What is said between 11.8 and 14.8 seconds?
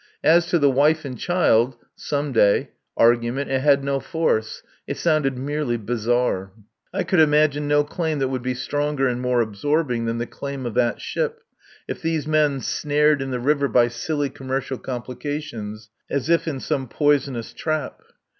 of these men snared in the river by silly commercial